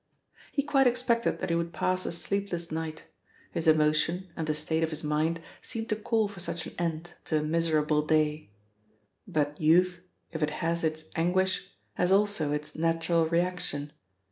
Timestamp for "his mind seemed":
4.89-5.89